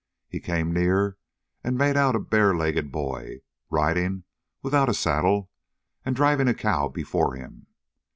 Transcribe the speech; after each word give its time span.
He 0.27 0.39
came 0.39 0.73
near 0.73 1.17
and 1.63 1.77
made 1.77 1.95
out 1.95 2.15
a 2.15 2.19
barelegged 2.19 2.91
boy, 2.91 3.41
riding 3.69 4.23
without 4.63 4.89
a 4.89 4.95
saddle 4.95 5.51
and 6.03 6.15
driving 6.15 6.47
a 6.47 6.55
cow 6.55 6.87
before 6.87 7.35
him. 7.35 7.67